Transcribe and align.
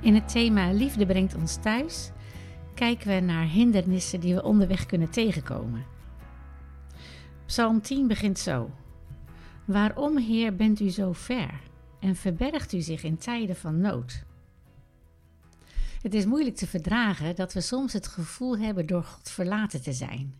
In 0.00 0.14
het 0.14 0.28
thema 0.28 0.72
Liefde 0.72 1.06
brengt 1.06 1.34
ons 1.34 1.56
thuis 1.56 2.10
kijken 2.80 3.08
we 3.08 3.20
naar 3.20 3.46
hindernissen 3.46 4.20
die 4.20 4.34
we 4.34 4.42
onderweg 4.42 4.86
kunnen 4.86 5.10
tegenkomen. 5.10 5.84
Psalm 7.46 7.80
10 7.80 8.06
begint 8.06 8.38
zo: 8.38 8.70
Waarom, 9.64 10.18
Heer, 10.18 10.56
bent 10.56 10.80
u 10.80 10.90
zo 10.90 11.12
ver 11.12 11.60
en 11.98 12.16
verbergt 12.16 12.72
u 12.72 12.80
zich 12.80 13.02
in 13.02 13.18
tijden 13.18 13.56
van 13.56 13.80
nood? 13.80 14.24
Het 16.02 16.14
is 16.14 16.24
moeilijk 16.24 16.56
te 16.56 16.66
verdragen 16.66 17.36
dat 17.36 17.52
we 17.52 17.60
soms 17.60 17.92
het 17.92 18.06
gevoel 18.06 18.58
hebben 18.58 18.86
door 18.86 19.02
God 19.02 19.30
verlaten 19.30 19.82
te 19.82 19.92
zijn. 19.92 20.34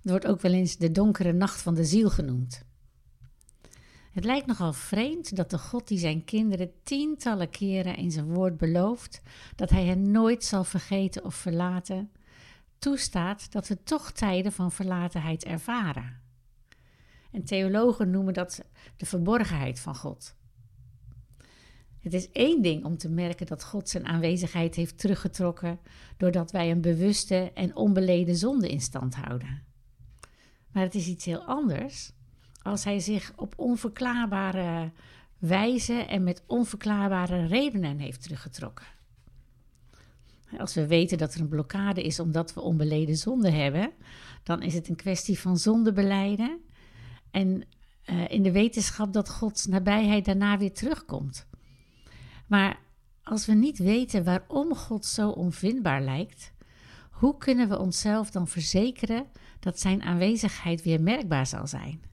Het 0.00 0.10
wordt 0.10 0.26
ook 0.26 0.40
wel 0.40 0.52
eens 0.52 0.76
de 0.76 0.90
donkere 0.90 1.32
nacht 1.32 1.62
van 1.62 1.74
de 1.74 1.84
ziel 1.84 2.10
genoemd. 2.10 2.64
Het 4.12 4.24
lijkt 4.24 4.46
nogal 4.46 4.72
vreemd 4.72 5.36
dat 5.36 5.50
de 5.50 5.58
God 5.58 5.88
die 5.88 5.98
zijn 5.98 6.24
kinderen 6.24 6.72
tientallen 6.82 7.50
keren 7.50 7.96
in 7.96 8.10
zijn 8.10 8.34
woord 8.34 8.56
belooft 8.56 9.22
dat 9.56 9.70
hij 9.70 9.84
hen 9.84 10.10
nooit 10.10 10.44
zal 10.44 10.64
vergeten 10.64 11.24
of 11.24 11.34
verlaten, 11.34 12.10
toestaat 12.78 13.52
dat 13.52 13.68
we 13.68 13.82
toch 13.82 14.12
tijden 14.12 14.52
van 14.52 14.72
verlatenheid 14.72 15.44
ervaren. 15.44 16.20
En 17.30 17.44
theologen 17.44 18.10
noemen 18.10 18.34
dat 18.34 18.64
de 18.96 19.06
verborgenheid 19.06 19.80
van 19.80 19.96
God. 19.96 20.36
Het 21.98 22.14
is 22.14 22.30
één 22.30 22.62
ding 22.62 22.84
om 22.84 22.96
te 22.96 23.08
merken 23.08 23.46
dat 23.46 23.64
God 23.64 23.88
zijn 23.88 24.06
aanwezigheid 24.06 24.74
heeft 24.74 24.98
teruggetrokken 24.98 25.78
doordat 26.16 26.50
wij 26.50 26.70
een 26.70 26.80
bewuste 26.80 27.50
en 27.54 27.76
onbeleden 27.76 28.36
zonde 28.36 28.68
in 28.68 28.80
stand 28.80 29.14
houden. 29.14 29.62
Maar 30.72 30.82
het 30.82 30.94
is 30.94 31.06
iets 31.06 31.24
heel 31.24 31.44
anders 31.44 32.12
als 32.62 32.84
hij 32.84 33.00
zich 33.00 33.32
op 33.36 33.54
onverklaarbare 33.56 34.90
wijze 35.38 35.94
en 35.94 36.22
met 36.22 36.42
onverklaarbare 36.46 37.46
redenen 37.46 37.98
heeft 37.98 38.22
teruggetrokken. 38.22 38.86
Als 40.58 40.74
we 40.74 40.86
weten 40.86 41.18
dat 41.18 41.34
er 41.34 41.40
een 41.40 41.48
blokkade 41.48 42.02
is 42.02 42.20
omdat 42.20 42.54
we 42.54 42.60
onbeleden 42.60 43.16
zonde 43.16 43.50
hebben, 43.50 43.90
dan 44.42 44.62
is 44.62 44.74
het 44.74 44.88
een 44.88 44.96
kwestie 44.96 45.38
van 45.38 45.58
zonde 45.58 45.92
beleiden 45.92 46.60
en 47.30 47.64
uh, 48.10 48.28
in 48.28 48.42
de 48.42 48.52
wetenschap 48.52 49.12
dat 49.12 49.30
Gods 49.30 49.66
nabijheid 49.66 50.24
daarna 50.24 50.58
weer 50.58 50.72
terugkomt. 50.72 51.46
Maar 52.46 52.78
als 53.22 53.46
we 53.46 53.52
niet 53.52 53.78
weten 53.78 54.24
waarom 54.24 54.74
God 54.74 55.06
zo 55.06 55.28
onvindbaar 55.28 56.02
lijkt, 56.02 56.52
hoe 57.10 57.38
kunnen 57.38 57.68
we 57.68 57.78
onszelf 57.78 58.30
dan 58.30 58.48
verzekeren 58.48 59.26
dat 59.60 59.80
Zijn 59.80 60.02
aanwezigheid 60.02 60.82
weer 60.82 61.00
merkbaar 61.00 61.46
zal 61.46 61.66
zijn? 61.66 62.11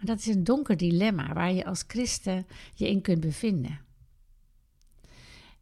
Dat 0.00 0.18
is 0.18 0.26
een 0.26 0.44
donker 0.44 0.76
dilemma 0.76 1.32
waar 1.32 1.52
je 1.52 1.64
als 1.64 1.84
christen 1.86 2.46
je 2.74 2.88
in 2.88 3.00
kunt 3.00 3.20
bevinden. 3.20 3.80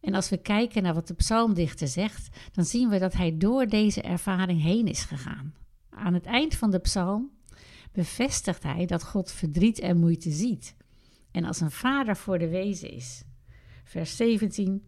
En 0.00 0.14
als 0.14 0.28
we 0.28 0.36
kijken 0.36 0.82
naar 0.82 0.94
wat 0.94 1.08
de 1.08 1.14
psalmdichter 1.14 1.88
zegt, 1.88 2.36
dan 2.52 2.64
zien 2.64 2.88
we 2.88 2.98
dat 2.98 3.12
hij 3.12 3.36
door 3.36 3.66
deze 3.66 4.02
ervaring 4.02 4.62
heen 4.62 4.86
is 4.86 5.02
gegaan. 5.02 5.54
Aan 5.90 6.14
het 6.14 6.26
eind 6.26 6.54
van 6.54 6.70
de 6.70 6.78
psalm 6.78 7.30
bevestigt 7.92 8.62
hij 8.62 8.86
dat 8.86 9.04
God 9.04 9.32
verdriet 9.32 9.78
en 9.78 9.98
moeite 9.98 10.30
ziet 10.30 10.76
en 11.34 11.44
als 11.44 11.60
een 11.60 11.70
vader 11.70 12.16
voor 12.16 12.38
de 12.38 12.48
wezen 12.48 12.90
is. 12.90 13.24
Vers 13.84 14.16
17. 14.16 14.82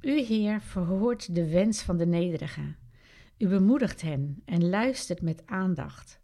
U, 0.00 0.20
Heer, 0.20 0.60
verhoort 0.60 1.34
de 1.34 1.48
wens 1.48 1.82
van 1.82 1.96
de 1.96 2.06
nederigen. 2.06 2.76
U 3.38 3.48
bemoedigt 3.48 4.02
hen 4.02 4.42
en 4.44 4.68
luistert 4.68 5.22
met 5.22 5.46
aandacht. 5.46 6.20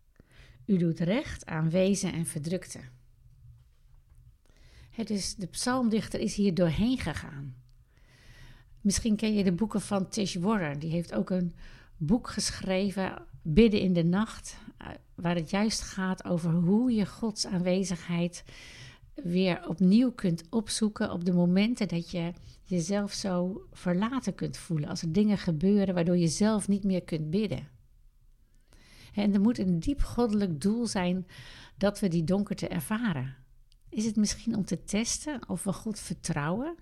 U 0.67 0.77
doet 0.77 1.01
recht 1.01 1.47
aan 1.47 1.71
wezen 1.71 2.13
en 2.13 2.27
verdrukte. 2.27 2.81
Het 4.91 5.11
is, 5.11 5.35
de 5.35 5.47
psalmdichter 5.47 6.21
is 6.21 6.35
hier 6.35 6.55
doorheen 6.55 6.99
gegaan. 6.99 7.55
Misschien 8.81 9.17
ken 9.17 9.35
je 9.35 9.45
de 9.45 9.53
boeken 9.53 9.81
van 9.81 10.09
Tish 10.09 10.35
Warren. 10.35 10.79
Die 10.79 10.91
heeft 10.91 11.15
ook 11.15 11.31
een 11.31 11.55
boek 11.97 12.29
geschreven, 12.29 13.27
Bidden 13.43 13.81
in 13.81 13.93
de 13.93 14.05
Nacht, 14.05 14.57
eh, 14.79 14.89
waar 15.15 15.35
het 15.35 15.51
juist 15.51 15.81
gaat 15.81 16.25
over 16.25 16.53
hoe 16.53 16.93
je 16.93 17.07
Gods 17.07 17.47
aanwezigheid 17.47 18.45
weer 19.15 19.69
opnieuw 19.69 20.13
kunt 20.13 20.45
opzoeken 20.51 21.11
op 21.11 21.25
de 21.25 21.33
momenten 21.33 21.89
dat 21.89 22.11
je 22.11 22.33
jezelf 22.63 23.13
zo 23.13 23.67
verlaten 23.73 24.35
kunt 24.35 24.57
voelen. 24.57 24.89
Als 24.89 25.03
er 25.03 25.13
dingen 25.13 25.39
gebeuren 25.39 25.95
waardoor 25.95 26.17
je 26.17 26.29
zelf 26.29 26.69
niet 26.69 26.85
meer 26.85 27.03
kunt 27.03 27.31
bidden. 27.31 27.69
En 29.15 29.35
er 29.35 29.41
moet 29.41 29.59
een 29.59 29.81
diep 29.81 30.03
goddelijk 30.03 30.61
doel 30.61 30.87
zijn 30.87 31.27
dat 31.77 32.01
we 32.01 32.09
die 32.09 32.25
donkerte 32.25 32.69
ervaren. 32.69 33.37
Is 33.89 34.05
het 34.05 34.17
misschien 34.17 34.57
om 34.57 34.65
te 34.65 34.85
testen 34.85 35.49
of 35.49 35.65
we 35.65 35.73
God 35.73 35.99
vertrouwen? 35.99 36.75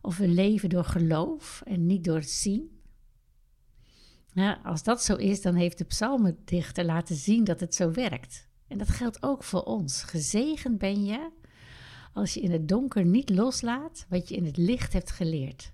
Of 0.00 0.16
we 0.16 0.28
leven 0.28 0.68
door 0.68 0.84
geloof 0.84 1.62
en 1.64 1.86
niet 1.86 2.04
door 2.04 2.16
het 2.16 2.30
zien? 2.30 2.80
Nou, 4.32 4.56
als 4.64 4.82
dat 4.82 5.02
zo 5.02 5.16
is, 5.16 5.42
dan 5.42 5.54
heeft 5.54 5.78
de 5.78 5.84
psalmendichter 5.84 6.84
laten 6.84 7.16
zien 7.16 7.44
dat 7.44 7.60
het 7.60 7.74
zo 7.74 7.90
werkt. 7.90 8.48
En 8.68 8.78
dat 8.78 8.88
geldt 8.88 9.22
ook 9.22 9.44
voor 9.44 9.62
ons. 9.62 10.02
Gezegend 10.02 10.78
ben 10.78 11.04
je 11.04 11.30
als 12.12 12.34
je 12.34 12.40
in 12.40 12.50
het 12.50 12.68
donker 12.68 13.04
niet 13.04 13.30
loslaat 13.30 14.06
wat 14.08 14.28
je 14.28 14.36
in 14.36 14.44
het 14.44 14.56
licht 14.56 14.92
hebt 14.92 15.10
geleerd. 15.10 15.72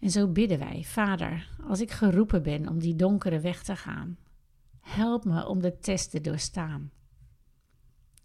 En 0.00 0.10
zo 0.10 0.28
bidden 0.28 0.58
wij, 0.58 0.82
Vader, 0.84 1.48
als 1.66 1.80
ik 1.80 1.90
geroepen 1.90 2.42
ben 2.42 2.68
om 2.68 2.78
die 2.78 2.96
donkere 2.96 3.40
weg 3.40 3.62
te 3.62 3.76
gaan, 3.76 4.18
help 4.80 5.24
me 5.24 5.46
om 5.46 5.60
de 5.60 5.78
test 5.78 6.10
te 6.10 6.20
doorstaan. 6.20 6.90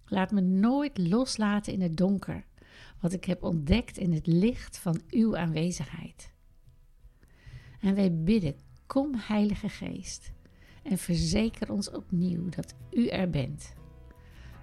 Laat 0.05 0.31
me 0.31 0.41
nooit 0.41 0.97
loslaten 0.97 1.73
in 1.73 1.81
het 1.81 1.97
donker, 1.97 2.45
wat 2.99 3.13
ik 3.13 3.25
heb 3.25 3.43
ontdekt 3.43 3.97
in 3.97 4.13
het 4.13 4.27
licht 4.27 4.77
van 4.77 5.01
uw 5.09 5.37
aanwezigheid. 5.37 6.33
En 7.79 7.95
wij 7.95 8.13
bidden, 8.13 8.55
kom 8.85 9.15
Heilige 9.15 9.69
Geest, 9.69 10.31
en 10.83 10.97
verzeker 10.97 11.71
ons 11.71 11.91
opnieuw 11.91 12.49
dat 12.49 12.75
u 12.91 13.07
er 13.07 13.29
bent, 13.29 13.73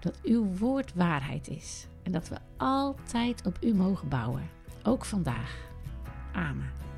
dat 0.00 0.20
uw 0.22 0.44
woord 0.44 0.94
waarheid 0.94 1.48
is 1.48 1.86
en 2.02 2.12
dat 2.12 2.28
we 2.28 2.36
altijd 2.56 3.46
op 3.46 3.58
u 3.60 3.74
mogen 3.74 4.08
bouwen, 4.08 4.50
ook 4.82 5.04
vandaag. 5.04 5.70
Amen. 6.32 6.91